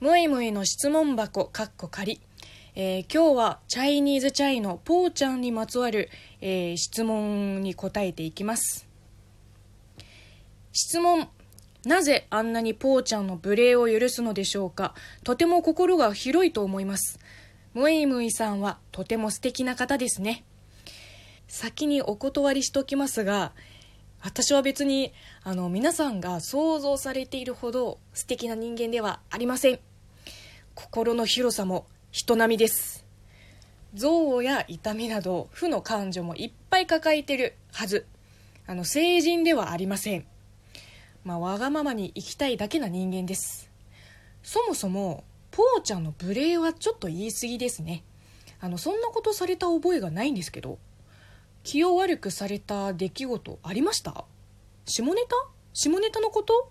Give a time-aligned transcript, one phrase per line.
[0.00, 2.22] むいむいの質問箱かっこ仮、
[2.74, 6.08] えー今日はチャイニーズチャイのポーちゃんにまつわる、
[6.40, 8.88] えー質問に答えていきます。
[10.72, 11.28] 質問
[11.84, 14.94] なぜあんなにポーちゃんの無礼を許すのでしょうか？
[15.22, 17.20] とても心が広いと思います。
[17.74, 20.44] むいむいさんはとても素敵な方ですね。
[21.46, 23.52] 先にお断りしときますが
[24.22, 25.12] 私は別に
[25.42, 29.78] あの皆さんが想像されているほど素敵な人間ではありません。
[30.74, 33.04] 心の広さも人並みです。
[33.92, 38.06] 憎悪や痛みなど負の感情もいっぱい抱えてるはず。
[38.66, 40.24] あの成人ではありません。
[41.24, 43.70] まあわがままに生きたいだけな人間です。
[44.42, 48.04] そもそもポーちゃんの無礼はちょっと言い過ぎですね。
[48.60, 50.78] あのそんなことされた覚えがないんですけど
[51.64, 54.24] 気を悪くされた出来事ありました？
[54.86, 55.36] 下ネタ？
[55.72, 56.70] 下ネタのこと？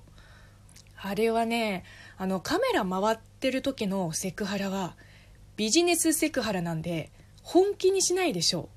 [1.02, 1.84] あれはね
[2.22, 4.98] あのカメラ回ってる時のセクハラは
[5.55, 7.11] ビジネスセクハラなんで
[7.44, 8.67] 本気にしないでしょう。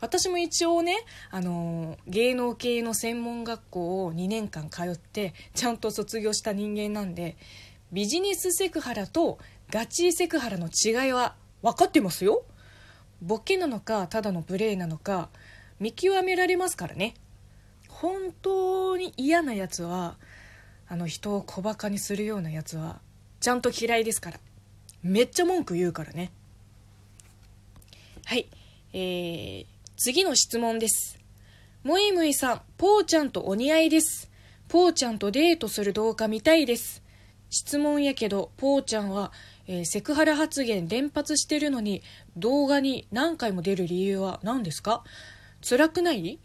[0.00, 0.96] 私も一応ね、
[1.30, 7.36] あの芸能系の専門学校を2年間通ってちゃんと卒業した人間なんで
[7.92, 9.38] ビジネスセクハラと
[9.70, 12.44] ガチセクハラの違いは分かってますよ。
[13.20, 15.28] ボケなのかただの無礼なのか
[15.78, 17.12] 見極められますからね。
[17.90, 20.16] 本当に嫌なやつは
[20.92, 22.98] あの人を小バカにするようなやつは
[23.38, 24.40] ちゃんと嫌いですから。
[25.04, 26.32] めっちゃ文句言うからね。
[28.26, 28.48] はい。
[28.92, 29.66] えー、
[29.96, 31.18] 次の質問です。
[31.84, 34.28] もいむいさんぽーちゃんとお似合いです。
[34.66, 37.02] ぽーちゃんとデートする動画見たいです。
[37.50, 39.32] 質問やけどぽーちゃんは、
[39.68, 42.02] えーセクハラ発言連発してるのに
[42.36, 45.04] 動画に何回も出る理由は何ですか？
[45.62, 46.40] 辛くない？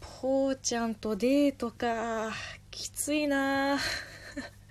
[0.00, 2.32] ぽーちゃんとデートか。
[2.76, 3.78] きついな。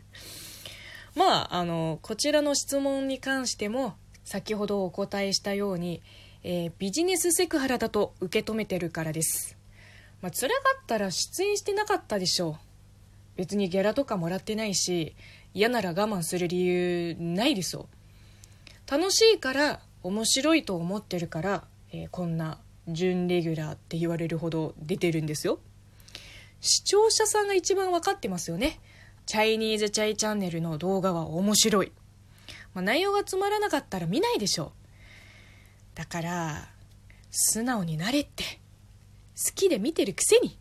[1.15, 6.03] まああのこちらの質問に関しても先ほどお答えしたように、
[6.43, 9.57] えービジネスセクハラだと受け止めてるからです。
[10.21, 12.57] まあ辛かったら出演してなかったでしょう。
[13.37, 15.15] 別にギャラとかもらってないし
[15.55, 17.89] 嫌なら我慢する理由ないですよ
[18.89, 25.59] 楽しいから面白いと思ってるから、えーこんな準レギュラーって言われるほど出てるんですよ。
[26.67, 28.79] 視聴者さんが一番分かってますよね。
[29.27, 31.91] チャイニーズチャイチャンネルの動画は面白い、
[32.73, 34.71] まあ、内容がつまらなかったら見ないでしょう。
[35.93, 36.67] だから
[37.29, 38.43] 素直になれって。
[39.37, 40.57] 好きで見てるくせに。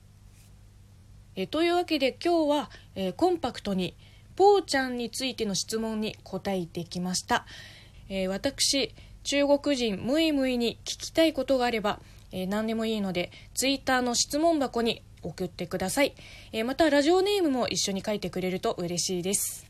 [1.36, 3.96] えというわけで今日は、えーコンパクトに
[4.36, 7.46] ぽーちゃんについての質問に答えてきました、
[8.08, 12.00] えー私中国人ムイムイに聞きたいことがあれば、
[12.30, 16.14] えー何でもいいのでツイッターの質問箱に送ってください、
[16.52, 19.66] えーまたラジオネームも一緒に書いてくれると嬉しいです。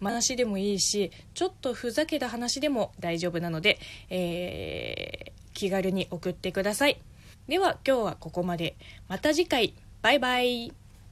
[0.00, 3.78] 話でもいいしちょっとふざけた話でも大丈夫なので、
[4.10, 7.00] えー気軽に送ってください。
[7.48, 8.76] では今日はここまで。
[9.08, 9.74] また次回。
[10.02, 10.83] バイバイ。